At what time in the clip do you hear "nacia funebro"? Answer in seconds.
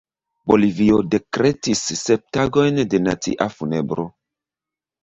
3.11-4.09